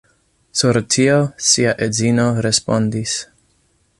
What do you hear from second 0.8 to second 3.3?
tio, sia edzino respondis.